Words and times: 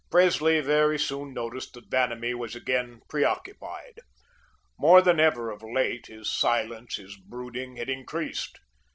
Presley 0.09 0.61
very 0.61 0.97
soon 0.97 1.31
noticed 1.31 1.73
that 1.75 1.91
Vanamee 1.91 2.33
was 2.33 2.55
again 2.55 3.01
preoccupied. 3.07 3.99
More 4.79 4.99
than 4.99 5.19
ever 5.19 5.51
of 5.51 5.61
late, 5.61 6.07
his 6.07 6.27
silence, 6.27 6.95
his 6.95 7.15
brooding 7.17 7.75
had 7.75 7.87
increased. 7.87 8.59